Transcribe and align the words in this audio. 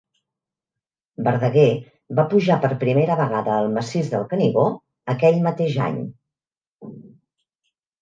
Verdaguer 1.27 1.65
va 2.21 2.25
pujar 2.31 2.57
per 2.65 2.71
primera 2.85 3.19
vegada 3.21 3.55
al 3.59 3.71
massís 3.77 4.11
del 4.17 4.27
Canigó 4.35 4.67
aquell 5.17 5.41
mateix 5.49 5.81
any. 5.93 6.05